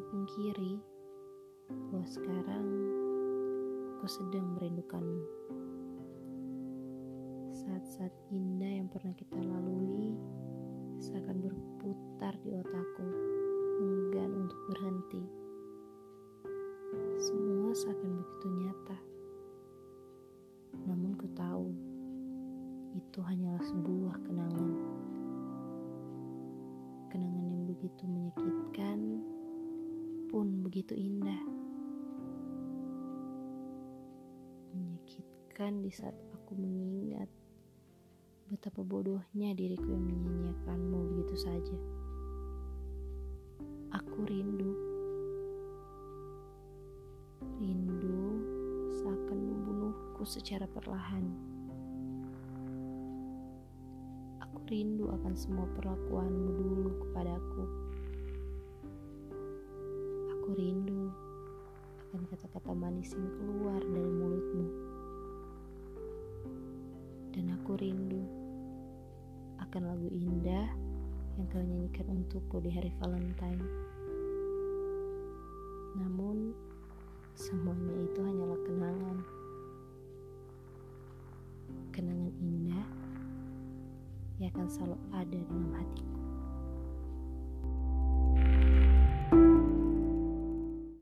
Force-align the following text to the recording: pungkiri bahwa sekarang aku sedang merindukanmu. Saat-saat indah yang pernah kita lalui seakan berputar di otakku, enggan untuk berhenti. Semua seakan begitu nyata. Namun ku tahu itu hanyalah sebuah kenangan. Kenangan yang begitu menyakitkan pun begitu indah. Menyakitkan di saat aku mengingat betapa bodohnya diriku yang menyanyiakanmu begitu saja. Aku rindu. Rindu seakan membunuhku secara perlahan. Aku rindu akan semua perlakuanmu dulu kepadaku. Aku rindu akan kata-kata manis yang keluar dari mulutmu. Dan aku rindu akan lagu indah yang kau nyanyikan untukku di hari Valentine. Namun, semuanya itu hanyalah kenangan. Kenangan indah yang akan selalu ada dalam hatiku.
pungkiri 0.00 0.80
bahwa 1.68 2.06
sekarang 2.06 2.66
aku 3.96 4.06
sedang 4.10 4.56
merindukanmu. 4.58 5.22
Saat-saat 7.54 8.12
indah 8.34 8.82
yang 8.82 8.88
pernah 8.90 9.14
kita 9.14 9.38
lalui 9.38 10.16
seakan 11.00 11.40
berputar 11.44 12.34
di 12.42 12.52
otakku, 12.56 13.06
enggan 13.80 14.30
untuk 14.44 14.60
berhenti. 14.72 15.22
Semua 17.20 17.70
seakan 17.72 18.20
begitu 18.20 18.46
nyata. 18.60 18.98
Namun 20.84 21.14
ku 21.14 21.28
tahu 21.32 21.70
itu 22.98 23.18
hanyalah 23.22 23.62
sebuah 23.62 24.16
kenangan. 24.26 24.72
Kenangan 27.10 27.46
yang 27.46 27.64
begitu 27.70 28.02
menyakitkan 28.10 29.13
pun 30.34 30.66
begitu 30.66 30.98
indah. 30.98 31.38
Menyakitkan 34.74 35.78
di 35.78 35.94
saat 35.94 36.18
aku 36.34 36.58
mengingat 36.58 37.30
betapa 38.50 38.82
bodohnya 38.82 39.54
diriku 39.54 39.94
yang 39.94 40.02
menyanyiakanmu 40.02 40.98
begitu 41.14 41.38
saja. 41.38 41.78
Aku 43.94 44.26
rindu. 44.26 44.74
Rindu 47.62 48.18
seakan 48.98 49.38
membunuhku 49.38 50.26
secara 50.26 50.66
perlahan. 50.66 51.30
Aku 54.42 54.66
rindu 54.66 55.14
akan 55.14 55.38
semua 55.38 55.70
perlakuanmu 55.78 56.50
dulu 56.58 56.90
kepadaku. 57.06 57.93
Aku 60.44 60.60
rindu 60.60 61.08
akan 62.04 62.28
kata-kata 62.28 62.76
manis 62.76 63.16
yang 63.16 63.32
keluar 63.40 63.80
dari 63.80 64.12
mulutmu. 64.12 64.66
Dan 67.32 67.48
aku 67.56 67.80
rindu 67.80 68.20
akan 69.56 69.82
lagu 69.88 70.04
indah 70.12 70.68
yang 71.40 71.48
kau 71.48 71.64
nyanyikan 71.64 72.12
untukku 72.12 72.60
di 72.60 72.68
hari 72.76 72.92
Valentine. 73.00 73.64
Namun, 75.96 76.52
semuanya 77.32 78.04
itu 78.04 78.20
hanyalah 78.20 78.60
kenangan. 78.68 79.18
Kenangan 81.88 82.32
indah 82.44 82.86
yang 84.44 84.52
akan 84.52 84.68
selalu 84.68 85.00
ada 85.08 85.40
dalam 85.40 85.72
hatiku. 85.72 86.20